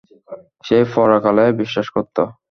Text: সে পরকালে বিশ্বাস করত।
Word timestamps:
সে 0.63 0.77
পরকালে 0.93 1.45
বিশ্বাস 1.59 1.87
করত। 1.95 2.17